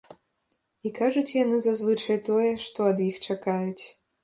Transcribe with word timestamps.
І 0.89 0.91
кажуць 0.99 1.33
яны 1.43 1.59
зазвычай 1.67 2.17
тое, 2.31 2.49
што 2.65 2.91
ад 2.95 3.07
іх 3.11 3.23
чакаюць. 3.31 3.83